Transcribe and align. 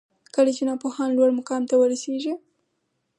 کله 0.35 0.51
چي 0.57 0.63
ناپوهان 0.69 1.09
لوړ 1.17 1.29
مقام 1.39 1.63
ته 1.69 1.75
ورسیږي 1.77 2.33